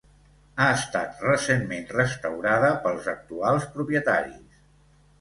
[0.63, 4.63] Ha estat recentment restaurada pels actuals propietaris.